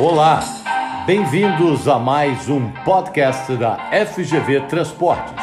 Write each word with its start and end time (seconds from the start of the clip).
Olá, 0.00 0.42
bem-vindos 1.04 1.86
a 1.86 1.98
mais 1.98 2.48
um 2.48 2.70
podcast 2.86 3.54
da 3.56 3.76
FGV 4.06 4.62
Transportes, 4.62 5.34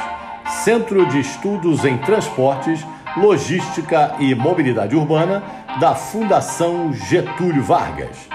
Centro 0.63 1.05
de 1.05 1.19
Estudos 1.19 1.85
em 1.85 1.95
Transportes, 1.99 2.83
Logística 3.15 4.15
e 4.19 4.33
Mobilidade 4.33 4.95
Urbana 4.95 5.43
da 5.79 5.93
Fundação 5.93 6.91
Getúlio 6.91 7.61
Vargas. 7.61 8.27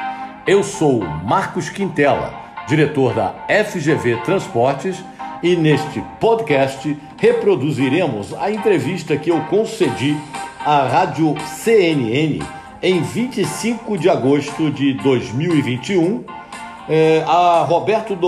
Eu 0.46 0.62
sou 0.62 1.00
Marcos 1.00 1.68
Quintela, 1.68 2.32
diretor 2.68 3.14
da 3.14 3.34
FGV 3.64 4.18
Transportes, 4.18 5.04
e 5.42 5.56
neste 5.56 6.00
podcast 6.20 6.96
reproduziremos 7.16 8.32
a 8.34 8.48
entrevista 8.48 9.16
que 9.16 9.32
eu 9.32 9.40
concedi 9.46 10.16
à 10.64 10.86
Rádio 10.86 11.34
CNN 11.48 12.61
em 12.82 13.00
25 13.00 13.96
de 13.96 14.10
agosto 14.10 14.68
de 14.68 14.94
2021, 14.94 16.24
eh, 16.88 17.22
a 17.28 17.62
Roberto 17.62 18.18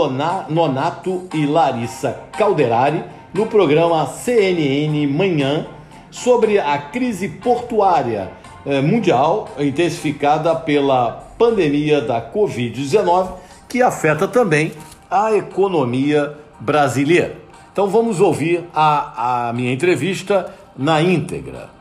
Nonato 0.48 1.28
e 1.34 1.44
Larissa 1.44 2.20
Calderari 2.38 3.02
no 3.34 3.46
programa 3.46 4.06
CNN 4.06 5.08
Manhã 5.08 5.66
sobre 6.08 6.60
a 6.60 6.78
crise 6.78 7.28
portuária 7.28 8.30
eh, 8.64 8.80
mundial 8.80 9.48
intensificada 9.58 10.54
pela 10.54 11.10
pandemia 11.36 12.00
da 12.00 12.22
Covid-19 12.22 13.32
que 13.68 13.82
afeta 13.82 14.28
também 14.28 14.70
a 15.10 15.34
economia 15.34 16.32
brasileira. 16.60 17.38
Então 17.72 17.88
vamos 17.88 18.20
ouvir 18.20 18.62
a, 18.72 19.48
a 19.48 19.52
minha 19.52 19.72
entrevista 19.72 20.54
na 20.78 21.02
íntegra 21.02 21.73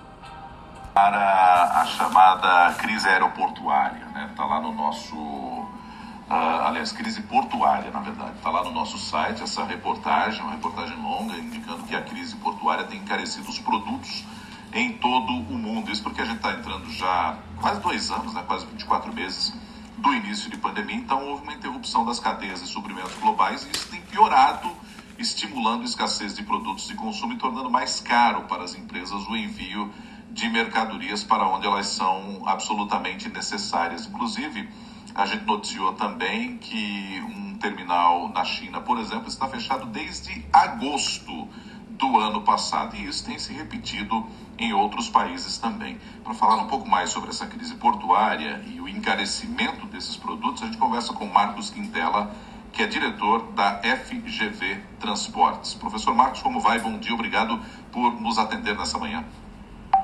para 0.93 1.81
a 1.81 1.85
chamada 1.85 2.73
crise 2.75 3.07
aeroportuária. 3.07 4.05
Está 4.05 4.19
né? 4.19 4.29
Tá 4.35 4.45
lá 4.45 4.61
no 4.61 4.71
nosso. 4.71 5.15
Uh, 5.15 6.65
aliás, 6.65 6.91
crise 6.91 7.21
portuária, 7.23 7.91
na 7.91 7.99
verdade. 7.99 8.33
Está 8.37 8.49
lá 8.49 8.63
no 8.63 8.71
nosso 8.71 8.97
site 8.97 9.43
essa 9.43 9.65
reportagem, 9.65 10.41
uma 10.41 10.51
reportagem 10.51 10.95
longa, 10.97 11.35
indicando 11.35 11.83
que 11.83 11.95
a 11.95 12.01
crise 12.01 12.35
portuária 12.37 12.85
tem 12.85 12.99
encarecido 12.99 13.49
os 13.49 13.59
produtos 13.59 14.23
em 14.71 14.93
todo 14.93 15.33
o 15.33 15.57
mundo. 15.57 15.91
Isso 15.91 16.01
porque 16.01 16.21
a 16.21 16.25
gente 16.25 16.37
está 16.37 16.53
entrando 16.53 16.89
já 16.91 17.37
quase 17.59 17.81
dois 17.81 18.09
anos, 18.09 18.33
né? 18.33 18.43
quase 18.47 18.65
24 18.67 19.11
meses 19.13 19.53
do 19.97 20.13
início 20.13 20.49
de 20.49 20.57
pandemia. 20.57 20.95
Então, 20.95 21.27
houve 21.27 21.43
uma 21.43 21.53
interrupção 21.53 22.05
das 22.05 22.19
cadeias 22.19 22.61
de 22.61 22.67
suprimentos 22.67 23.15
globais 23.15 23.65
e 23.65 23.71
isso 23.71 23.89
tem 23.89 24.01
piorado 24.01 24.71
estimulando 25.17 25.83
escassez 25.83 26.35
de 26.35 26.43
produtos 26.43 26.87
de 26.87 26.95
consumo 26.95 27.33
e 27.33 27.37
tornando 27.37 27.69
mais 27.69 27.99
caro 27.99 28.43
para 28.43 28.63
as 28.63 28.73
empresas 28.75 29.27
o 29.27 29.35
envio 29.35 29.91
de 30.33 30.49
mercadorias 30.49 31.23
para 31.23 31.47
onde 31.47 31.67
elas 31.67 31.85
são 31.85 32.41
absolutamente 32.45 33.29
necessárias. 33.29 34.07
Inclusive, 34.07 34.67
a 35.13 35.27
gente 35.27 35.45
noticiou 35.45 35.93
também 35.93 36.57
que 36.57 37.23
um 37.29 37.55
terminal 37.59 38.29
na 38.29 38.43
China, 38.43 38.81
por 38.81 38.97
exemplo, 38.97 39.27
está 39.27 39.47
fechado 39.47 39.85
desde 39.85 40.43
agosto 40.51 41.47
do 41.87 42.17
ano 42.17 42.41
passado 42.41 42.95
e 42.95 43.05
isso 43.05 43.23
tem 43.23 43.37
se 43.37 43.53
repetido 43.53 44.25
em 44.57 44.73
outros 44.73 45.07
países 45.07 45.59
também. 45.59 45.99
Para 46.23 46.33
falar 46.33 46.55
um 46.55 46.67
pouco 46.67 46.89
mais 46.89 47.11
sobre 47.11 47.29
essa 47.29 47.45
crise 47.45 47.75
portuária 47.75 48.59
e 48.65 48.81
o 48.81 48.89
encarecimento 48.89 49.85
desses 49.85 50.17
produtos, 50.17 50.63
a 50.63 50.65
gente 50.65 50.77
conversa 50.77 51.13
com 51.13 51.27
Marcos 51.27 51.69
Quintela, 51.69 52.35
que 52.71 52.81
é 52.81 52.87
diretor 52.87 53.51
da 53.51 53.79
FGV 53.83 54.81
Transportes. 54.99 55.75
Professor 55.75 56.15
Marcos, 56.15 56.41
como 56.41 56.59
vai? 56.59 56.79
Bom 56.79 56.97
dia, 56.97 57.13
obrigado 57.13 57.61
por 57.91 58.19
nos 58.19 58.39
atender 58.39 58.75
nessa 58.75 58.97
manhã. 58.97 59.23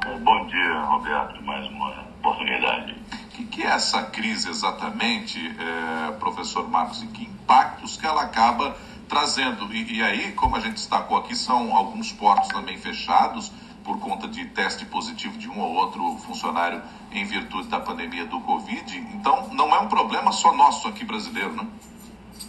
Bom 0.06 0.46
dia, 0.48 0.82
Roberto, 0.86 1.44
mais 1.44 1.68
uma 1.68 1.90
oportunidade. 2.20 2.94
O 2.94 3.28
que, 3.32 3.46
que, 3.46 3.64
é 3.64 3.68
essa 3.68 4.04
crise 4.04 4.50
exatamente, 4.50 5.38
é, 5.38 6.12
professor 6.14 6.70
Marcos, 6.70 7.04
e 7.04 7.08
que 7.08 7.24
impactos 7.24 7.98
que 7.98 8.06
ela 8.06 8.22
acaba 8.22 8.78
trazendo? 9.10 9.74
E, 9.74 9.98
e, 9.98 10.02
aí, 10.02 10.32
como 10.32 10.56
a 10.56 10.62
gente 10.62 10.76
destacou 10.76 11.18
aqui, 11.18 11.36
são 11.36 11.76
alguns 11.76 12.14
portos 12.14 12.48
também 12.48 12.78
fechados 12.78 13.52
por 13.84 14.00
conta 14.00 14.28
de 14.28 14.46
teste 14.46 14.86
positivo 14.86 15.38
de 15.38 15.50
um 15.50 15.60
ou 15.60 15.74
outro 15.74 16.18
funcionário 16.20 16.82
em 17.12 17.26
virtude 17.26 17.68
da 17.68 17.82
pandemia 17.82 18.26
do 18.26 18.40
Covid. 18.40 18.98
Então, 19.14 19.50
não 19.52 19.76
é 19.76 19.80
um 19.80 19.88
problema 19.90 20.32
só 20.32 20.54
nosso 20.54 20.88
aqui 20.88 21.04
brasileiro, 21.04 21.54
né? 21.54 21.68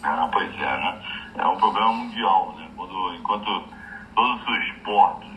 Ah, 0.05 0.29
pois 0.33 0.55
é, 0.55 0.77
né? 0.77 1.03
É 1.37 1.47
um 1.47 1.57
problema 1.57 1.93
mundial, 1.93 2.55
né? 2.57 2.69
Quando, 2.77 3.15
enquanto 3.17 3.65
todos 4.15 4.41
os 4.41 4.73
portos 4.85 5.30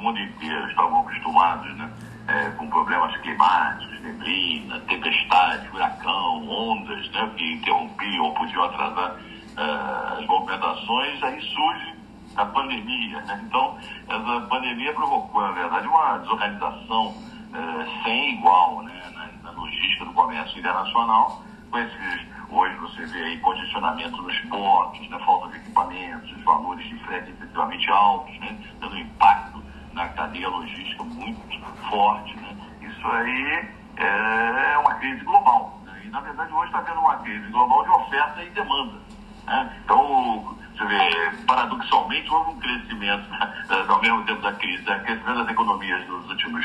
mundo 0.00 0.18
inteiro 0.18 0.68
estavam 0.68 1.00
acostumados 1.00 1.76
né, 1.76 1.90
é, 2.28 2.50
com 2.50 2.68
problemas 2.68 3.16
climáticos, 3.18 4.00
neblina, 4.00 4.80
tempestade, 4.80 5.68
furacão, 5.68 6.48
ondas 6.48 7.10
né, 7.10 7.30
que 7.36 7.54
interrompiam 7.54 8.24
ou 8.24 8.34
podiam 8.34 8.64
atrasar 8.64 9.16
é, 9.56 10.20
as 10.20 10.26
movimentações, 10.26 11.22
aí 11.22 11.40
surge 11.40 11.94
a 12.36 12.44
pandemia. 12.44 13.20
Né? 13.22 13.40
Então, 13.46 13.76
essa 14.08 14.40
pandemia 14.48 14.92
provocou, 14.94 15.42
na 15.42 15.52
verdade, 15.52 15.86
uma 15.86 16.18
desorganização 16.18 17.14
é, 17.52 18.02
sem 18.04 18.34
igual 18.34 18.82
né, 18.82 19.02
na, 19.14 19.50
na 19.50 19.58
logística 19.58 20.04
do 20.04 20.12
comércio 20.12 20.58
internacional, 20.58 21.42
com 21.70 21.78
esses 21.78 22.30
Hoje 22.52 22.74
você 22.78 23.06
vê 23.06 23.22
aí 23.22 23.38
congestionamento 23.38 24.20
nos 24.22 24.36
portos, 24.40 25.08
né, 25.08 25.16
falta 25.24 25.48
de 25.50 25.58
equipamentos, 25.58 26.42
valores 26.42 26.84
de 26.88 26.96
frete 27.04 27.30
efetivamente 27.30 27.88
altos, 27.88 28.36
né, 28.40 28.58
dando 28.80 28.98
impacto 28.98 29.59
na 29.92 30.08
cadeia 30.08 30.48
logística 30.48 31.02
muito 31.02 31.60
forte. 31.88 32.36
Né? 32.36 32.56
Isso 32.82 33.06
aí 33.06 33.68
é 33.96 34.78
uma 34.78 34.94
crise 34.94 35.24
global. 35.24 35.80
Né? 35.84 36.02
E, 36.04 36.08
na 36.08 36.20
verdade, 36.20 36.52
hoje 36.52 36.66
está 36.66 36.78
havendo 36.78 37.00
uma 37.00 37.16
crise 37.16 37.46
global 37.48 37.82
de 37.84 37.90
oferta 37.90 38.42
e 38.42 38.50
demanda. 38.50 38.98
Né? 39.46 39.76
Então, 39.84 40.56
você 40.76 40.84
vê, 40.86 41.36
paradoxalmente, 41.46 42.30
houve 42.30 42.50
um 42.50 42.58
crescimento, 42.58 43.28
né, 43.30 43.64
ao 43.88 44.00
mesmo 44.00 44.24
tempo 44.24 44.40
da 44.42 44.52
crise, 44.52 44.82
né? 44.84 44.98
crescimento 45.00 45.38
das 45.38 45.48
economias 45.48 46.08
nos 46.08 46.28
últimos 46.28 46.64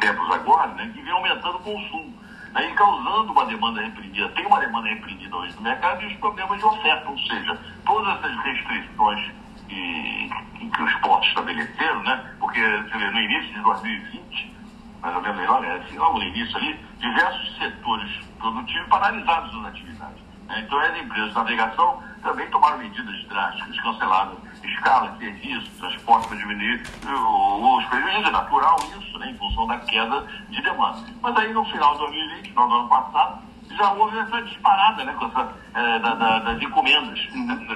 tempos 0.00 0.30
agora, 0.30 0.72
né? 0.74 0.90
que 0.92 1.02
vem 1.02 1.12
aumentando 1.12 1.56
o 1.56 1.60
consumo. 1.60 2.14
Né? 2.52 2.70
E 2.70 2.74
causando 2.74 3.32
uma 3.32 3.46
demanda 3.46 3.82
reprimida. 3.82 4.28
Tem 4.30 4.46
uma 4.46 4.60
demanda 4.60 4.88
reprimida 4.88 5.36
hoje 5.36 5.54
no 5.56 5.62
mercado 5.62 6.02
e 6.02 6.06
os 6.06 6.14
problemas 6.14 6.58
de 6.58 6.64
oferta, 6.64 7.10
ou 7.10 7.18
seja, 7.18 7.58
todas 7.84 8.18
essas 8.18 8.36
restrições 8.44 9.32
que, 9.68 10.30
que 10.74 10.82
os 10.82 10.94
portos 10.96 11.28
estabeleceram, 11.28 12.02
né? 12.02 12.34
Porque 12.38 12.60
vê, 12.60 13.10
no 13.10 13.20
início 13.20 13.54
de 13.54 13.60
2020, 13.60 14.54
mais 15.02 15.16
ou 15.16 15.22
menos, 15.22 15.48
olha, 15.48 15.74
assim, 15.76 15.98
logo 15.98 16.18
no 16.18 16.24
início 16.24 16.56
ali, 16.56 16.78
diversos 16.98 17.58
setores 17.58 18.10
produtivos 18.38 18.88
paralisados 18.88 19.50
suas 19.50 19.66
atividades. 19.66 20.22
Né? 20.46 20.60
Então 20.66 20.78
as 20.78 20.96
empresas 20.98 21.28
de 21.30 21.34
navegação 21.34 22.02
também 22.22 22.48
tomaram 22.50 22.78
medidas 22.78 23.24
drásticas, 23.28 23.80
cancelaram 23.80 24.36
escala, 24.62 25.16
serviços, 25.18 25.68
transporte 25.78 26.28
para 26.28 26.36
diminuir 26.38 26.82
os 26.82 27.84
prejuízos. 27.86 28.26
É 28.26 28.30
natural 28.30 28.76
isso, 28.98 29.18
né? 29.18 29.30
em 29.30 29.36
função 29.36 29.66
da 29.66 29.78
queda 29.78 30.26
de 30.48 30.62
demanda. 30.62 30.98
Mas 31.20 31.36
aí 31.36 31.52
no 31.52 31.64
final 31.66 31.92
de 31.92 31.98
2020, 31.98 32.54
no 32.54 32.62
ano 32.62 32.88
passado, 32.88 33.42
já 33.76 33.92
houve 33.92 34.18
essa 34.18 34.42
disparada 34.42 35.04
né, 35.04 35.12
com 35.14 35.26
essa, 35.26 35.52
é, 35.74 35.98
da, 35.98 36.14
da, 36.14 36.38
das 36.40 36.62
encomendas. 36.62 37.18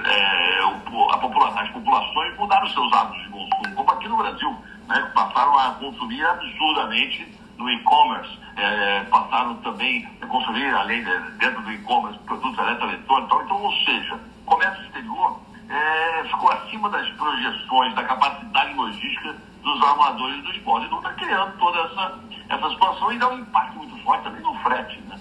É, 0.05 0.65
o, 0.91 1.09
as 1.11 1.19
populações 1.19 2.37
mudaram 2.37 2.67
seus 2.69 2.91
hábitos 2.93 3.23
de 3.23 3.29
consumo, 3.29 3.75
como 3.75 3.91
aqui 3.91 4.07
no 4.07 4.17
Brasil, 4.17 4.57
né, 4.87 5.11
passaram 5.13 5.57
a 5.57 5.71
consumir 5.73 6.25
absurdamente 6.25 7.39
no 7.57 7.69
e-commerce, 7.69 8.39
é, 8.55 9.03
passaram 9.03 9.55
também 9.57 10.09
a 10.21 10.25
consumir, 10.27 10.73
além 10.73 11.03
de, 11.03 11.19
dentro 11.37 11.61
do 11.61 11.71
e-commerce, 11.71 12.17
produtos 12.19 12.57
eletroeletrônicos. 12.57 13.45
Então, 13.45 13.61
ou 13.61 13.73
seja, 13.83 14.15
o 14.15 14.45
comércio 14.45 14.83
exterior 14.85 15.39
é, 15.69 16.23
ficou 16.23 16.51
acima 16.51 16.89
das 16.89 17.09
projeções, 17.11 17.93
da 17.95 18.03
capacidade 18.03 18.73
logística 18.73 19.35
dos 19.61 19.83
armadores 19.83 20.41
dos 20.43 20.57
portos. 20.59 20.87
Então 20.87 20.99
está 20.99 21.13
criando 21.13 21.57
toda 21.57 21.79
essa, 21.79 22.19
essa 22.47 22.69
situação 22.69 23.11
e 23.11 23.19
dá 23.19 23.27
um 23.29 23.39
impacto 23.39 23.77
muito 23.77 24.03
forte 24.03 24.23
também 24.23 24.41
no 24.41 24.55
frete, 24.59 25.01
né? 25.01 25.19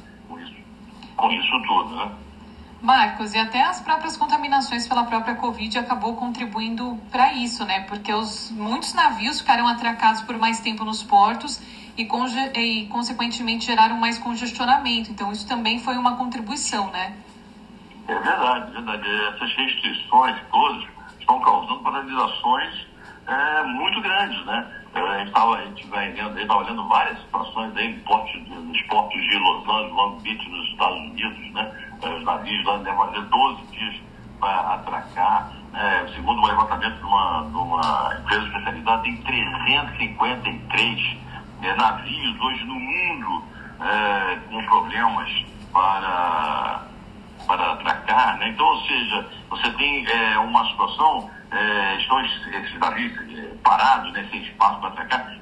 com 1.19 1.31
isso 1.33 1.63
tudo, 1.67 1.97
né? 1.97 2.11
E 3.35 3.39
até 3.39 3.63
as 3.63 3.81
próprias 3.81 4.17
contaminações 4.17 4.87
pela 4.87 5.05
própria 5.05 5.35
Covid 5.35 5.79
acabou 5.79 6.15
contribuindo 6.17 6.99
para 7.11 7.33
isso, 7.33 7.65
né? 7.65 7.81
Porque 7.81 8.13
os, 8.13 8.51
muitos 8.51 8.95
navios 8.95 9.41
ficaram 9.41 9.67
atracados 9.67 10.23
por 10.23 10.39
mais 10.39 10.61
tempo 10.61 10.85
nos 10.85 11.03
portos 11.03 11.61
e, 11.97 12.03
e, 12.03 12.87
consequentemente, 12.87 13.67
geraram 13.67 13.97
mais 13.97 14.19
congestionamento. 14.19 15.11
Então, 15.11 15.33
isso 15.33 15.47
também 15.47 15.81
foi 15.81 15.97
uma 15.97 16.17
contribuição, 16.17 16.91
né? 16.91 17.15
É 18.07 18.15
verdade, 18.15 18.73
verdade. 18.73 19.09
Essas 19.35 19.55
restrições 19.57 20.37
todas 20.51 20.87
estão 21.19 21.41
causando 21.41 21.81
paralisações 21.81 22.87
é, 23.27 23.63
muito 23.65 24.01
grandes, 24.01 24.45
né? 24.47 24.67
A 24.95 25.19
gente 25.19 25.29
estava 25.29 25.57
vendo, 26.31 26.55
olhando 26.55 26.89
várias 26.89 27.19
situações 27.21 27.77
aí 27.77 27.93
portos, 28.01 28.49
nos 28.49 28.83
portos 28.83 29.21
de 29.23 29.39
Los 29.39 29.69
Angeles, 29.69 29.93
Long 29.93 30.19
Beach, 30.21 30.49
nos 30.49 30.69
Estados 30.71 30.99
Unidos, 30.99 31.53
né? 31.53 31.88
Os 32.03 32.25
navios 32.25 32.65
lá 32.65 32.79
fazer 32.79 33.23
12 33.23 33.63
dias 33.73 33.97
para 34.41 34.75
atracar. 34.75 35.53
É, 35.75 36.07
segundo 36.15 36.41
um 36.41 36.47
levantamento 36.47 36.97
de 36.97 37.05
uma, 37.05 37.47
de 37.51 37.57
uma 37.57 38.17
empresa 38.21 38.47
especializada, 38.47 39.03
tem 39.03 39.17
353 39.19 41.17
é, 41.63 41.75
navios 41.75 42.41
hoje 42.41 42.65
no 42.65 42.75
mundo 42.75 43.45
é, 43.81 44.39
com 44.49 44.65
problemas 44.65 45.45
para 45.73 46.89
navegar, 48.09 48.39
né? 48.39 48.49
Então, 48.49 48.67
ou 48.67 48.81
seja, 48.83 49.27
você 49.51 49.71
tem 49.73 50.07
é, 50.07 50.39
uma 50.39 50.67
situação, 50.69 51.31
é, 51.51 51.97
estão 51.97 52.21
esses 52.21 52.79
navios 52.79 53.13
é, 53.39 53.55
parados, 53.63 54.13
né, 54.13 54.27
sem 54.31 54.43
espaço 54.43 54.81
para 54.81 54.89
atracar. 54.89 55.38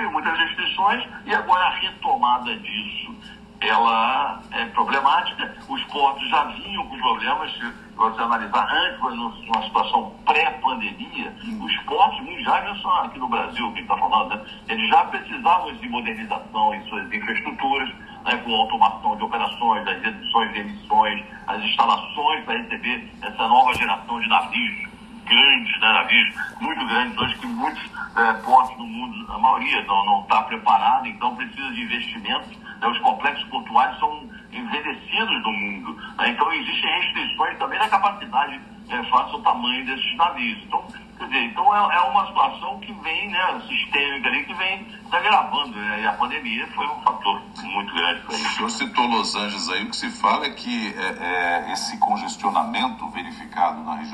Houve 0.00 0.12
muitas 0.14 0.38
restrições 0.38 1.06
e 1.26 1.34
agora 1.34 1.62
a 1.62 1.74
retomada 1.74 2.56
disso 2.56 3.14
ela 3.60 4.40
é 4.52 4.64
problemática. 4.66 5.54
Os 5.68 5.84
portos 5.84 6.26
já 6.30 6.44
vinham 6.44 6.86
com 6.86 6.98
problemas, 6.98 7.52
se 7.52 7.70
você 7.94 8.22
analisar 8.22 8.66
antes, 8.72 8.98
numa 8.98 9.62
situação 9.62 10.14
pré-pandemia, 10.24 11.34
os 11.60 11.76
portos 11.82 12.42
já 12.42 12.74
são 12.80 12.90
aqui 13.02 13.18
no 13.18 13.28
Brasil, 13.28 13.70
que 13.74 13.80
está 13.80 13.94
falando, 13.98 14.36
né? 14.36 14.42
eles 14.70 14.88
já 14.88 15.04
precisavam 15.04 15.74
de 15.74 15.88
modernização 15.90 16.74
em 16.74 16.82
suas 16.88 17.12
infraestruturas, 17.12 17.94
né, 18.24 18.36
com 18.38 18.54
automação 18.54 19.16
de 19.16 19.24
operações, 19.24 19.86
as 19.86 20.02
edições 20.02 20.52
de 20.54 20.60
emissões, 20.60 21.24
as 21.46 21.62
instalações 21.62 22.44
para 22.46 22.56
receber 22.56 23.12
essa 23.20 23.48
nova 23.48 23.74
geração 23.74 24.18
de 24.18 24.28
navios 24.28 24.89
grandes, 25.30 25.80
né, 25.80 25.92
navios 25.92 26.34
muito 26.60 26.86
grandes, 26.86 27.18
hoje 27.18 27.34
que 27.36 27.46
muitos 27.46 27.82
é, 28.16 28.32
portos 28.44 28.76
no 28.76 28.86
mundo, 28.86 29.32
a 29.32 29.38
maioria 29.38 29.82
não 29.84 30.22
está 30.22 30.42
preparada, 30.42 31.08
então 31.08 31.36
precisa 31.36 31.70
de 31.70 31.82
investimentos. 31.82 32.58
Né, 32.58 32.88
os 32.88 32.98
complexos 32.98 33.44
portuários 33.44 33.98
são 33.98 34.28
envelhecidos 34.52 35.42
do 35.42 35.52
mundo. 35.52 35.94
Né, 36.18 36.30
então 36.30 36.52
existem 36.52 37.00
restrições 37.00 37.56
também 37.58 37.78
na 37.78 37.88
capacidade 37.88 38.60
é, 38.90 39.04
face 39.04 39.32
ao 39.32 39.40
tamanho 39.42 39.86
desses 39.86 40.16
navios. 40.16 40.58
Então, 40.64 40.84
quer 41.16 41.24
dizer, 41.26 41.44
então 41.44 41.74
é, 41.74 41.96
é 41.96 42.00
uma 42.00 42.26
situação 42.26 42.80
que 42.80 42.92
vem, 42.92 43.28
né, 43.28 43.62
sistêmica 43.68 44.28
ali, 44.28 44.44
que 44.44 44.54
vem 44.54 44.84
se 45.08 45.16
agravando. 45.16 45.76
Né, 45.76 46.02
e 46.02 46.06
a 46.06 46.12
pandemia 46.14 46.66
foi 46.74 46.86
um 46.86 47.00
fator 47.02 47.40
muito 47.62 47.94
grande 47.94 48.20
para 48.22 48.34
isso. 48.34 48.46
O 48.46 48.50
senhor 48.50 48.70
citou 48.70 49.06
Los 49.06 49.34
Angeles 49.36 49.68
aí, 49.70 49.84
o 49.84 49.90
que 49.90 49.96
se 49.96 50.10
fala 50.10 50.46
é 50.46 50.50
que 50.50 50.94
é, 50.96 51.68
é, 51.68 51.72
esse 51.72 51.96
congestionamento 51.98 53.06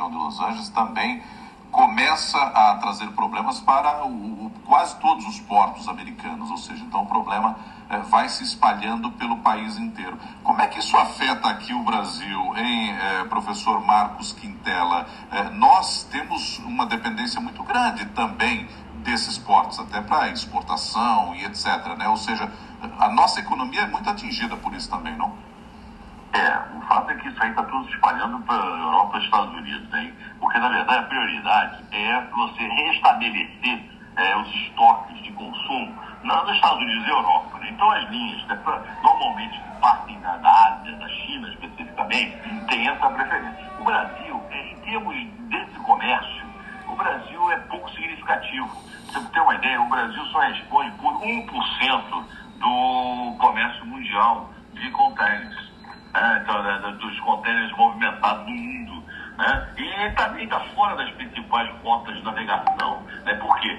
região 0.06 0.10
de 0.10 0.16
Los 0.16 0.40
Angeles 0.40 0.68
também 0.70 1.22
começa 1.70 2.38
a 2.38 2.76
trazer 2.76 3.08
problemas 3.10 3.60
para 3.60 4.06
o, 4.06 4.46
o, 4.46 4.52
quase 4.64 4.96
todos 4.96 5.26
os 5.26 5.40
portos 5.40 5.88
americanos, 5.88 6.50
ou 6.50 6.56
seja, 6.56 6.82
então 6.82 7.02
o 7.02 7.06
problema 7.06 7.56
é, 7.90 7.98
vai 7.98 8.28
se 8.28 8.42
espalhando 8.44 9.10
pelo 9.12 9.38
país 9.38 9.76
inteiro. 9.76 10.16
Como 10.42 10.60
é 10.60 10.68
que 10.68 10.78
isso 10.78 10.96
afeta 10.96 11.48
aqui 11.48 11.74
o 11.74 11.82
Brasil, 11.82 12.56
hein, 12.56 12.92
é, 12.92 13.24
professor 13.24 13.84
Marcos 13.84 14.32
Quintela? 14.32 15.06
É, 15.30 15.50
nós 15.50 16.04
temos 16.04 16.58
uma 16.60 16.86
dependência 16.86 17.40
muito 17.40 17.62
grande 17.62 18.06
também 18.06 18.66
desses 19.04 19.36
portos, 19.36 19.78
até 19.78 20.00
para 20.00 20.30
exportação 20.30 21.34
e 21.34 21.44
etc. 21.44 21.66
Né? 21.98 22.08
Ou 22.08 22.16
seja, 22.16 22.50
a 22.98 23.08
nossa 23.10 23.40
economia 23.40 23.82
é 23.82 23.86
muito 23.86 24.08
atingida 24.08 24.56
por 24.56 24.72
isso 24.72 24.88
também, 24.88 25.14
não? 25.16 25.34
É, 26.36 26.76
o 26.76 26.80
fato 26.82 27.10
é 27.10 27.14
que 27.14 27.28
isso 27.28 27.42
aí 27.42 27.48
está 27.48 27.62
tudo 27.62 27.86
se 27.86 27.94
espalhando 27.94 28.38
para 28.40 28.62
a 28.62 28.78
Europa 28.78 29.18
e 29.18 29.24
Estados 29.24 29.54
Unidos, 29.54 29.94
hein? 29.94 30.12
porque 30.38 30.58
na 30.58 30.68
verdade 30.68 30.98
a 30.98 31.02
prioridade 31.04 31.84
é 31.92 32.20
você 32.30 32.62
restabelecer 32.62 33.80
é, 34.16 34.36
os 34.36 34.48
estoques 34.54 35.22
de 35.22 35.32
consumo 35.32 35.94
nos 36.22 36.54
Estados 36.54 36.78
Unidos 36.78 37.06
e 37.06 37.10
Europa. 37.10 37.58
Né? 37.58 37.70
Então 37.70 37.90
as 37.90 38.10
linhas, 38.10 38.46
né, 38.48 38.58
normalmente 39.02 39.58
que 39.58 39.80
partem 39.80 40.20
da, 40.20 40.36
da 40.36 40.50
Ásia, 40.50 40.92
da 40.96 41.08
China 41.08 41.48
especificamente, 41.48 42.36
tem 42.68 42.86
essa 42.86 43.08
preferência. 43.08 43.72
O 43.80 43.84
Brasil, 43.84 44.42
é, 44.50 44.72
em 44.72 44.76
termos 44.80 45.16
desse 45.48 45.78
comércio, 45.80 46.46
o 46.86 46.96
Brasil 46.96 47.50
é 47.50 47.56
pouco 47.60 47.90
significativo. 47.92 48.68
Pra 49.10 49.20
você 49.22 49.28
ter 49.30 49.40
uma 49.40 49.54
ideia, 49.54 49.80
o 49.80 49.88
Brasil 49.88 50.24
só 50.26 50.40
responde 50.40 50.90
por 50.98 51.14
1% 51.14 52.24
do 52.58 53.36
comércio 53.38 53.86
mundial 53.86 54.50
de 54.74 54.90
contêineres, 54.90 55.65
né? 56.20 56.42
então, 56.42 56.96
dos 56.98 57.20
contêineres 57.20 57.72
movimentados 57.76 58.46
no 58.46 58.52
mundo. 58.52 59.04
Né? 59.36 59.68
E 59.76 60.10
também 60.12 60.44
está 60.44 60.60
fora 60.74 60.96
das 60.96 61.10
principais 61.10 61.70
rotas 61.82 62.16
de 62.16 62.22
navegação. 62.22 63.02
Né? 63.24 63.34
Por 63.34 63.54
quê? 63.60 63.78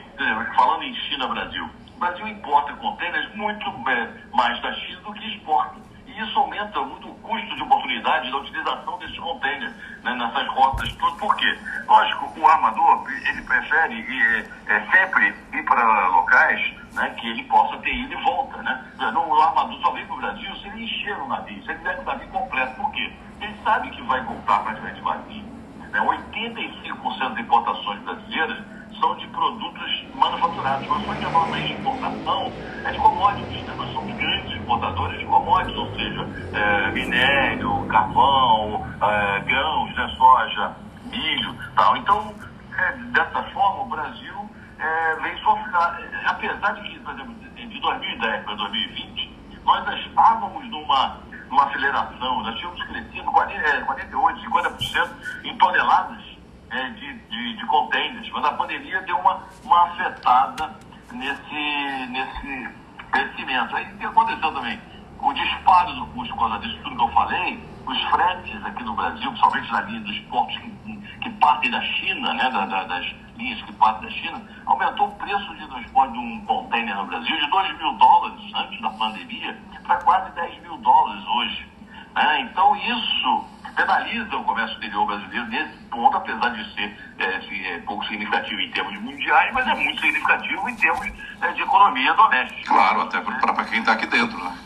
Falando 0.56 0.84
em 0.84 0.94
China-Brasil, 0.94 1.70
o 1.96 2.00
Brasil 2.00 2.28
importa 2.28 2.74
contêineres 2.74 3.36
muito 3.36 3.66
é, 3.90 4.10
mais 4.34 4.62
da 4.62 4.72
China 4.74 5.02
do 5.02 5.14
que 5.14 5.36
exporta. 5.36 5.76
E 6.06 6.22
isso 6.22 6.40
aumenta 6.40 6.80
muito 6.82 7.10
o 7.10 7.16
custo 7.16 7.56
de 7.56 7.64
oportunidade 7.64 8.32
da 8.32 8.38
utilização 8.38 9.00
desses 9.00 9.18
contêineres 9.18 9.74
né, 10.04 10.14
nessas 10.14 10.48
rotas. 10.50 10.92
Por 10.92 11.36
quê? 11.38 11.58
Lógico, 11.88 12.40
o 12.40 12.48
armador 12.48 13.04
ele 13.28 13.42
prefere 13.42 13.96
ir, 13.96 14.48
é, 14.68 14.76
é, 14.76 14.86
sempre 14.92 15.36
ir 15.54 15.64
para 15.64 16.08
locais 16.10 16.74
né, 16.98 17.10
que 17.12 17.28
ele 17.28 17.44
possa 17.44 17.78
ter 17.78 17.94
ido 17.94 18.14
e 18.14 18.24
volta. 18.24 18.62
Né? 18.62 18.86
Não, 18.98 19.30
o 19.30 19.42
armador 19.42 19.80
só 19.82 19.92
vem 19.92 20.06
para 20.06 20.16
o 20.16 20.18
Brasil 20.20 20.56
se 20.58 20.68
ele 20.68 20.84
encher 20.84 21.18
o 21.22 21.28
navio, 21.28 21.64
se 21.64 21.70
ele 21.70 21.78
tiver 21.78 22.00
o 22.00 22.04
navio 22.04 22.28
completo. 22.30 22.76
Por 22.76 22.92
quê? 22.92 23.14
Ele 23.40 23.56
sabe 23.64 23.90
que 23.92 24.02
vai 24.04 24.22
voltar 24.24 24.64
praticamente 24.64 25.02
vazio. 25.02 25.44
Né? 25.92 26.00
85% 26.00 27.20
das 27.20 27.38
importações 27.38 28.02
brasileiras 28.02 28.58
são 29.00 29.16
de 29.16 29.28
produtos 29.28 30.06
manufaturados. 30.16 30.88
Mas 30.88 31.06
só 31.06 31.14
que 31.14 31.26
a 31.26 31.30
nossa 31.30 31.60
exportação 31.60 32.52
é 32.84 32.92
de 32.92 32.98
commodities. 32.98 33.64
Né? 33.64 33.76
Nós 33.78 33.94
somos 33.94 34.16
grandes 34.16 34.54
exportadores 34.54 35.20
de 35.20 35.26
commodities, 35.26 35.78
ou 35.78 35.96
seja, 35.96 36.28
é, 36.54 36.92
minério, 36.92 37.86
carvão, 37.88 38.88
é, 39.02 39.40
grãos, 39.42 39.96
né? 39.96 40.16
soja, 40.18 40.76
milho 41.06 41.56
tal. 41.76 41.96
Então, 41.96 42.34
é, 42.76 42.92
dessa 43.14 43.44
forma, 43.54 43.84
o 43.84 43.86
Brasil 43.86 44.47
é, 44.88 45.16
vem 45.16 45.38
sofrendo. 45.44 45.78
Apesar 46.26 46.72
de 46.72 46.90
que, 46.90 47.00
por 47.00 47.14
exemplo, 47.14 47.36
de 47.56 47.80
2010 47.80 48.44
para 48.44 48.56
2020, 48.56 49.38
nós 49.64 49.86
já 49.86 50.00
estávamos 50.00 50.66
numa, 50.70 51.18
numa 51.50 51.64
aceleração, 51.66 52.44
nós 52.44 52.56
tínhamos 52.58 52.82
crescido 52.84 53.32
40, 53.32 53.86
48, 53.86 54.40
50% 54.42 55.10
em 55.44 55.58
toneladas 55.58 56.24
é, 56.70 56.90
de, 56.92 57.14
de, 57.14 57.58
de 57.58 57.66
containers, 57.66 58.30
mas 58.32 58.46
a 58.46 58.52
pandemia 58.54 59.02
deu 59.02 59.18
uma, 59.18 59.44
uma 59.64 59.84
afetada 59.86 60.76
nesse, 61.12 62.08
nesse 62.10 62.70
crescimento. 63.12 63.76
Aí 63.76 63.94
o 63.94 63.98
que 63.98 64.06
aconteceu 64.06 64.54
também? 64.54 64.82
O 65.20 65.34
disparo 65.34 65.94
do 65.94 66.06
custo 66.08 66.34
por 66.36 66.48
causa 66.48 66.60
disso 66.60 66.80
tudo 66.84 66.96
que 66.96 67.04
eu 67.04 67.12
falei, 67.12 67.64
os 67.88 68.04
fretes 68.06 68.66
aqui 68.66 68.84
no 68.84 68.94
Brasil, 68.94 69.30
principalmente 69.30 69.72
na 69.72 69.82
linha 69.82 70.02
dos 70.02 70.20
portos 70.20 70.58
que, 70.58 71.20
que 71.22 71.30
partem 71.32 71.72
da 71.72 71.82
China, 71.82 72.34
né, 72.34 72.50
da, 72.50 72.66
da, 72.66 72.84
das 72.84 73.16
linhas 73.38 73.62
que 73.62 73.74
partem 73.74 74.10
da 74.10 74.16
China, 74.16 74.42
aumentou 74.66 75.08
o 75.08 75.16
preço 75.16 75.56
de 75.56 75.68
transporte 75.68 76.12
de 76.14 76.20
um 76.20 76.46
container 76.46 76.96
no 76.96 77.06
Brasil 77.06 77.38
de 77.38 77.50
2 77.50 77.78
mil 77.78 77.94
dólares 77.94 78.52
antes 78.56 78.82
da 78.82 78.90
pandemia 78.90 79.58
para 79.86 79.98
quase 79.98 80.32
10 80.32 80.62
mil 80.64 80.78
dólares 80.78 81.24
hoje. 81.26 81.68
Né? 82.16 82.42
Então 82.42 82.76
isso 82.76 83.46
penaliza 83.76 84.36
o 84.36 84.44
comércio 84.44 84.74
exterior 84.74 85.06
brasileiro 85.06 85.46
nesse 85.48 85.78
ponto, 85.86 86.18
apesar 86.18 86.50
de 86.50 86.74
ser 86.74 86.98
é, 87.20 87.76
é, 87.76 87.80
pouco 87.80 88.04
significativo 88.06 88.60
em 88.60 88.72
termos 88.72 89.00
mundiais, 89.02 89.54
mas 89.54 89.68
é 89.68 89.76
muito 89.76 90.02
significativo 90.02 90.68
em 90.68 90.76
termos 90.76 91.08
é, 91.42 91.52
de 91.54 91.62
economia 91.62 92.14
doméstica. 92.16 92.74
Claro, 92.74 93.02
até 93.02 93.22
para 93.22 93.66
quem 93.66 93.80
está 93.80 93.94
aqui 93.94 94.08
dentro. 94.08 94.38
Né? 94.44 94.58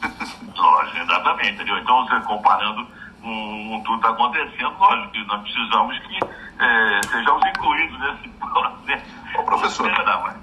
Lógico, 0.56 0.98
exatamente. 0.98 1.54
Entendeu? 1.56 1.78
Então, 1.80 2.08
você 2.08 2.20
comparando 2.22 2.88
com, 3.22 3.70
com 3.70 3.82
tudo 3.84 3.96
está 3.96 4.10
acontecendo, 4.10 4.78
lógico 4.80 5.12
que 5.12 5.26
nós 5.26 5.42
precisamos 5.42 6.00
que 6.00 6.20
é, 6.60 7.02
sejamos 7.08 7.46
incluídos 7.48 8.00
nesse 8.00 8.30
processo 8.38 9.22
Ô, 9.34 9.44
professor, 9.44 9.90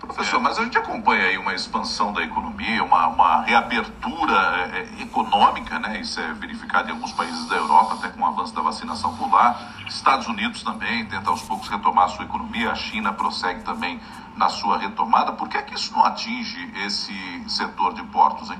professor, 0.00 0.40
mas 0.40 0.58
a 0.58 0.64
gente 0.64 0.78
acompanha 0.78 1.26
aí 1.26 1.36
uma 1.36 1.52
expansão 1.52 2.10
da 2.10 2.22
economia, 2.22 2.82
uma, 2.82 3.08
uma 3.08 3.42
reabertura 3.42 4.34
é, 4.72 4.78
é, 4.78 5.02
econômica, 5.02 5.78
né? 5.78 6.00
Isso 6.00 6.18
é 6.18 6.32
verificado 6.32 6.88
em 6.88 6.92
alguns 6.92 7.12
países 7.12 7.46
da 7.48 7.56
Europa, 7.56 7.96
até 7.96 8.08
com 8.08 8.22
o 8.22 8.26
avanço 8.26 8.54
da 8.54 8.62
vacinação 8.62 9.14
por 9.16 9.30
lá. 9.30 9.74
Estados 9.86 10.26
Unidos 10.26 10.62
também 10.62 11.04
tenta 11.04 11.28
aos 11.28 11.42
poucos 11.42 11.68
retomar 11.68 12.06
a 12.06 12.08
sua 12.08 12.24
economia, 12.24 12.72
a 12.72 12.74
China 12.74 13.12
prossegue 13.12 13.62
também 13.62 14.00
na 14.36 14.48
sua 14.48 14.78
retomada. 14.78 15.32
Por 15.32 15.48
que 15.50 15.58
é 15.58 15.62
que 15.62 15.74
isso 15.74 15.92
não 15.92 16.04
atinge 16.06 16.72
esse 16.86 17.44
setor 17.50 17.92
de 17.92 18.02
portos, 18.04 18.50
hein? 18.50 18.58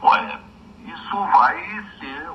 Olha, 0.00 0.40
isso 0.86 1.16
vai 1.16 1.84
ser 1.98 2.30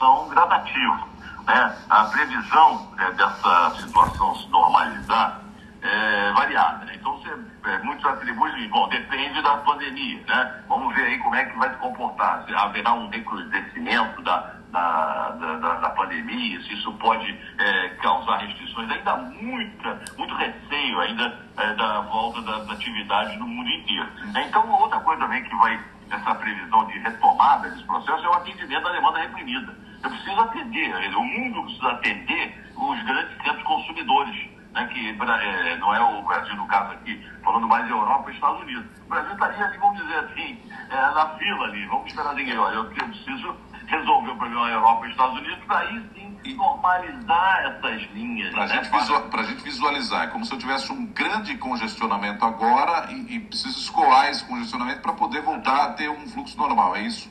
situação 0.00 0.28
gradativa. 0.28 1.08
Né? 1.46 1.76
A 1.90 2.04
previsão 2.04 2.88
é, 2.98 3.10
dessa 3.12 3.70
situação 3.76 4.34
se 4.36 4.48
normalizar 4.48 5.40
é, 5.82 6.32
variada. 6.32 6.86
Né? 6.86 6.94
Então, 6.96 7.18
você, 7.18 7.28
é, 7.64 7.78
muitos 7.78 8.04
atribuem, 8.06 8.68
bom, 8.68 8.88
depende 8.88 9.42
da 9.42 9.56
pandemia, 9.58 10.22
né? 10.26 10.62
Vamos 10.68 10.94
ver 10.94 11.04
aí 11.04 11.18
como 11.18 11.34
é 11.34 11.44
que 11.44 11.58
vai 11.58 11.70
se 11.70 11.76
comportar. 11.76 12.44
Se 12.44 12.54
haverá 12.54 12.94
um 12.94 13.08
recrudescimento 13.08 14.22
da, 14.22 14.54
da, 14.70 15.30
da, 15.30 15.74
da 15.76 15.90
pandemia, 15.90 16.60
se 16.62 16.74
isso 16.74 16.92
pode 16.94 17.38
é, 17.58 17.88
causar 18.02 18.38
restrições. 18.38 18.90
Ainda 18.90 19.16
muita, 19.16 20.00
muito 20.16 20.34
receio 20.34 21.00
ainda 21.00 21.38
é, 21.56 21.74
da 21.74 22.00
volta 22.02 22.40
das 22.42 22.68
atividades 22.70 23.38
no 23.38 23.46
mundo 23.46 23.68
inteiro. 23.68 24.08
Então, 24.46 24.70
outra 24.70 25.00
coisa 25.00 25.22
também 25.22 25.42
que 25.42 25.54
vai, 25.56 25.80
essa 26.10 26.34
previsão 26.34 26.86
de 26.86 26.98
retomada 26.98 27.70
desse 27.70 27.84
processo 27.84 28.24
é 28.24 28.28
o 28.28 28.34
atendimento 28.34 28.82
da 28.82 28.92
demanda 28.92 29.18
reprimida. 29.18 29.79
Eu 30.02 30.10
preciso 30.10 30.40
atender, 30.40 31.16
o 31.16 31.24
mundo 31.24 31.62
precisa 31.64 31.88
atender 31.88 32.72
os 32.76 33.02
grandes 33.02 33.36
centros 33.42 33.62
consumidores 33.64 34.50
né, 34.72 34.86
que 34.92 35.10
é, 35.10 35.76
não 35.78 35.94
é 35.94 36.00
o 36.00 36.22
Brasil, 36.22 36.54
no 36.56 36.66
caso 36.66 36.92
aqui, 36.92 37.20
falando 37.44 37.66
mais 37.66 37.88
Europa 37.88 38.30
e 38.30 38.34
Estados 38.34 38.60
Unidos. 38.62 38.86
O 39.04 39.08
Brasil 39.08 39.32
estaria 39.32 39.64
ali, 39.64 39.78
vamos 39.78 40.00
dizer 40.00 40.18
assim, 40.18 40.58
é, 40.90 40.96
na 40.96 41.28
fila 41.38 41.64
ali, 41.64 41.86
vamos 41.86 42.06
esperar 42.06 42.34
ninguém. 42.34 42.56
Olha, 42.56 42.74
eu, 42.74 42.84
preciso 42.84 43.56
resolver 43.86 44.30
o 44.30 44.36
problema 44.36 44.68
na 44.68 44.74
Europa 44.74 45.06
e 45.06 45.10
Estados 45.10 45.38
Unidos, 45.38 45.64
para 45.64 45.78
aí 45.78 46.10
sim 46.14 46.54
normalizar 46.54 47.64
essas 47.66 48.02
linhas. 48.12 48.50
Para 48.52 48.64
a 48.64 48.66
né? 48.66 48.74
gente, 48.74 48.90
visual, 48.90 49.44
gente 49.44 49.62
visualizar, 49.64 50.24
é 50.24 50.26
como 50.28 50.44
se 50.44 50.52
eu 50.52 50.58
tivesse 50.58 50.92
um 50.92 51.06
grande 51.06 51.56
congestionamento 51.56 52.44
agora 52.44 53.10
e, 53.10 53.36
e 53.36 53.40
preciso 53.40 53.78
escoar 53.78 54.28
esse 54.28 54.44
congestionamento 54.44 55.00
para 55.02 55.12
poder 55.12 55.42
voltar 55.42 55.84
a 55.84 55.92
ter 55.94 56.08
um 56.08 56.28
fluxo 56.28 56.56
normal, 56.56 56.96
é 56.96 57.02
isso? 57.02 57.30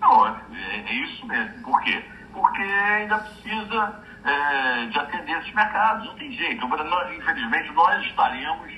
Não, 0.00 0.26
é, 0.26 0.36
é 0.86 0.92
isso 0.92 1.26
mesmo. 1.26 1.62
Por 1.62 1.80
quê? 1.82 2.04
Porque 2.32 2.62
ainda 2.62 3.18
precisa 3.18 4.02
é, 4.24 4.86
de 4.86 4.98
atender 4.98 5.38
esses 5.38 5.54
mercados, 5.54 6.06
não 6.06 6.14
tem 6.16 6.32
jeito. 6.32 6.66
Nós, 6.66 7.16
infelizmente, 7.16 7.72
nós 7.72 8.04
estaremos 8.04 8.70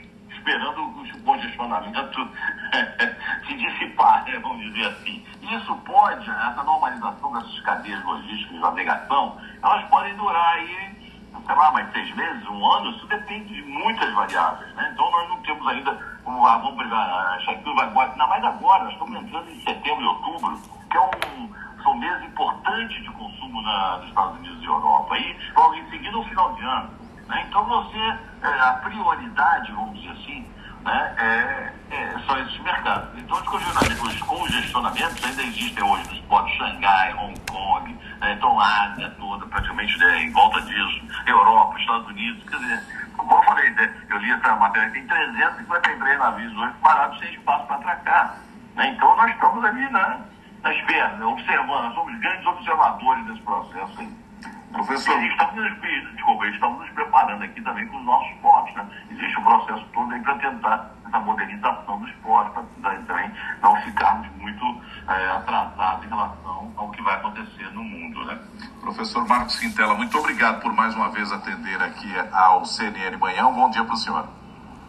esperando 0.48 0.82
o 0.82 1.22
congestionamento 1.24 2.30
se 3.46 3.54
dissipar, 3.54 4.24
né, 4.24 4.38
vamos 4.38 4.62
dizer 4.72 4.86
assim. 4.86 5.24
Isso 5.42 5.74
pode, 5.84 6.28
essa 6.28 6.62
normalização 6.62 7.32
dessas 7.32 7.60
cadeias 7.60 8.02
logísticas 8.04 8.52
de 8.52 8.58
navegação, 8.58 9.38
elas 9.62 9.84
podem 9.88 10.14
durar 10.16 10.54
aí, 10.54 11.16
sei 11.46 11.54
lá, 11.54 11.70
mais 11.72 11.90
seis 11.92 12.14
meses, 12.14 12.46
um 12.48 12.72
ano, 12.72 12.90
isso 12.90 13.06
depende 13.06 13.54
de 13.54 13.62
muitas 13.62 14.12
variáveis. 14.14 14.74
Né? 14.74 14.90
Então 14.92 15.10
nós 15.10 15.28
não 15.28 15.42
temos 15.42 15.66
ainda, 15.68 16.18
como 16.24 16.46
ah, 16.46 16.58
vamos 16.58 16.92
achar 16.92 17.54
que 17.54 17.64
tudo 17.64 17.76
vai 17.76 18.10
ainda 18.10 18.26
mais 18.26 18.44
agora, 18.44 18.84
nós 18.84 18.92
estamos 18.92 19.22
entrando 19.22 19.50
em 19.50 19.60
setembro 19.60 20.02
e 20.02 20.06
outubro, 20.06 20.77
que 20.90 20.96
é 20.96 21.00
um, 21.00 21.52
são 21.82 21.96
meses 21.96 22.22
importantes 22.24 23.02
de 23.02 23.10
consumo 23.10 23.62
na, 23.62 23.98
nos 23.98 24.08
Estados 24.08 24.38
Unidos 24.38 24.62
e 24.62 24.66
Europa. 24.66 25.18
E 25.18 25.36
logo 25.56 25.74
em 25.74 25.90
seguida 25.90 26.18
o 26.18 26.24
final 26.24 26.54
de 26.54 26.62
ano. 26.64 26.90
Né? 27.28 27.44
Então 27.48 27.64
você, 27.64 27.98
é, 28.42 28.60
a 28.60 28.72
prioridade, 28.82 29.72
vamos 29.72 30.00
dizer 30.00 30.12
assim, 30.12 30.46
né, 30.84 31.14
é, 31.18 31.72
é, 31.90 32.18
são 32.26 32.38
esses 32.40 32.58
mercados. 32.60 33.18
Então 33.18 33.36
os 33.36 33.42
congestionamentos, 33.48 34.14
os 34.14 34.22
congestionamentos 34.22 35.24
ainda 35.24 35.42
existem 35.42 35.84
hoje 35.84 36.08
nos 36.08 36.20
portos 36.20 36.52
de 36.52 36.58
Xangai, 36.58 37.14
Hong 37.14 37.40
Kong, 37.50 37.92
né, 38.20 38.32
então 38.32 38.58
a 38.58 38.84
Ásia 38.84 39.10
toda, 39.18 39.46
praticamente 39.46 39.98
né, 39.98 40.22
em 40.22 40.32
volta 40.32 40.60
disso, 40.62 41.02
Europa, 41.26 41.78
Estados 41.78 42.06
Unidos, 42.08 42.42
quer 42.48 42.56
dizer, 42.56 43.12
como 43.16 43.34
eu 43.34 43.42
falei, 43.42 43.70
né, 43.70 43.94
eu 44.08 44.18
li 44.18 44.30
essa 44.30 44.56
matéria, 44.56 44.90
tem 44.90 45.06
353 45.06 46.18
navios 46.18 46.56
hoje 46.56 46.74
parados 46.80 47.18
sem 47.18 47.34
espaço 47.34 47.66
para 47.66 47.76
atracar. 47.76 48.38
Né? 48.74 48.94
Então 48.96 49.16
nós 49.16 49.30
estamos 49.30 49.64
ali 49.64 49.90
na, 49.90 50.20
na 50.62 50.72
espera, 50.72 51.16
né, 51.16 51.24
observando, 51.24 51.94
somos 51.94 52.20
grandes 52.20 52.46
observadores 52.46 53.26
desse 53.26 53.42
processo 53.42 54.00
aí. 54.00 54.28
Professor. 54.72 55.22
Estamos, 55.22 55.80
desculpa, 56.14 56.46
estamos 56.46 56.78
nos 56.80 56.90
preparando 56.90 57.42
aqui 57.42 57.60
também 57.62 57.86
com 57.88 57.96
os 57.96 58.04
nossos 58.04 58.32
portos. 58.40 58.74
Né? 58.74 58.86
Existe 59.10 59.38
um 59.38 59.44
processo 59.44 59.84
todo 59.94 60.12
aí 60.12 60.20
para 60.20 60.34
tentar 60.36 60.90
essa 61.06 61.18
modernização 61.20 61.98
dos 62.00 62.12
portos, 62.16 62.64
para 62.82 62.96
também 63.02 63.32
não 63.62 63.74
ficarmos 63.76 64.28
muito 64.36 64.64
é, 65.08 65.30
atrasados 65.30 66.04
em 66.04 66.08
relação 66.08 66.72
ao 66.76 66.90
que 66.90 67.02
vai 67.02 67.14
acontecer 67.14 67.70
no 67.72 67.82
mundo. 67.82 68.24
Né? 68.26 68.38
Professor 68.80 69.26
Marcos 69.26 69.58
Quintela, 69.58 69.94
muito 69.94 70.18
obrigado 70.18 70.60
por 70.60 70.72
mais 70.72 70.94
uma 70.94 71.08
vez 71.10 71.32
atender 71.32 71.82
aqui 71.82 72.12
ao 72.32 72.64
CNN 72.64 73.16
Manhã. 73.16 73.46
Um 73.46 73.54
bom 73.54 73.70
dia 73.70 73.84
para 73.84 73.94
o 73.94 73.96
senhor. 73.96 74.37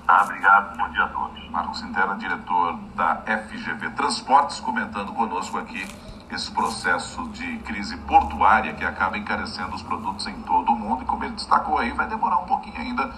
Tá, 0.09 0.23
obrigado, 0.23 0.75
bom 0.75 0.89
dia 0.89 1.03
a 1.03 1.07
todos. 1.09 1.49
Marcos 1.51 1.83
Quintela, 1.83 2.15
diretor 2.15 2.79
da 2.95 3.21
FGV 3.27 3.91
Transportes, 3.91 4.59
comentando 4.59 5.13
conosco 5.13 5.55
aqui 5.59 5.87
esse 6.31 6.49
processo 6.49 7.29
de 7.29 7.59
crise 7.59 7.95
portuária 7.95 8.73
que 8.73 8.83
acaba 8.83 9.19
encarecendo 9.19 9.75
os 9.75 9.83
produtos 9.83 10.25
em 10.25 10.41
todo 10.41 10.71
o 10.71 10.75
mundo 10.75 11.03
e 11.03 11.05
como 11.05 11.23
ele 11.25 11.35
destacou 11.35 11.77
aí, 11.77 11.91
vai 11.91 12.07
demorar 12.07 12.39
um 12.39 12.47
pouquinho 12.47 12.81
ainda 12.81 13.13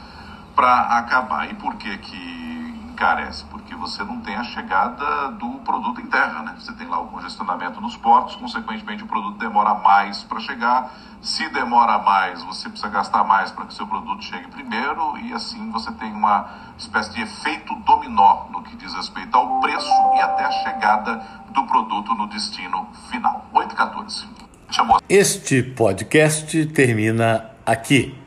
para 0.53 0.97
acabar. 0.97 1.49
E 1.49 1.53
por 1.53 1.75
que 1.75 1.97
que 1.97 2.60
encarece? 2.91 3.43
Porque 3.45 3.73
você 3.75 4.03
não 4.03 4.19
tem 4.19 4.35
a 4.35 4.43
chegada 4.43 5.31
do 5.31 5.49
produto 5.59 5.99
em 6.01 6.05
terra, 6.05 6.43
né? 6.43 6.55
Você 6.59 6.71
tem 6.73 6.87
lá 6.87 6.99
o 6.99 7.07
congestionamento 7.07 7.81
nos 7.81 7.97
portos, 7.97 8.35
consequentemente 8.35 9.03
o 9.03 9.07
produto 9.07 9.37
demora 9.37 9.73
mais 9.75 10.23
para 10.23 10.39
chegar. 10.39 10.93
Se 11.21 11.47
demora 11.49 11.99
mais, 11.99 12.43
você 12.43 12.69
precisa 12.69 12.89
gastar 12.89 13.23
mais 13.23 13.51
para 13.51 13.65
que 13.65 13.73
seu 13.73 13.87
produto 13.87 14.23
chegue 14.23 14.47
primeiro 14.47 15.17
e 15.19 15.33
assim 15.33 15.71
você 15.71 15.91
tem 15.93 16.11
uma 16.11 16.49
espécie 16.77 17.13
de 17.13 17.21
efeito 17.21 17.75
dominó 17.85 18.45
no 18.51 18.61
que 18.63 18.75
diz 18.75 18.93
respeito 18.93 19.35
ao 19.35 19.59
preço 19.61 19.91
e 20.15 20.21
até 20.21 20.45
a 20.45 20.51
chegada 20.51 21.15
do 21.49 21.63
produto 21.65 22.13
no 22.15 22.27
destino 22.27 22.87
final. 23.09 23.45
814. 23.53 24.27
Chamou. 24.69 24.99
Este 25.09 25.61
podcast 25.61 26.65
termina 26.67 27.51
aqui. 27.65 28.17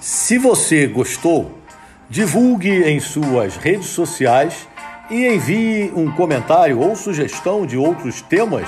Se 0.00 0.38
você 0.38 0.86
gostou, 0.86 1.57
divulgue 2.08 2.84
em 2.84 3.00
suas 3.00 3.56
redes 3.56 3.88
sociais 3.88 4.68
e 5.10 5.26
envie 5.26 5.92
um 5.94 6.10
comentário 6.10 6.80
ou 6.80 6.96
sugestão 6.96 7.66
de 7.66 7.76
outros 7.76 8.22
temas 8.22 8.66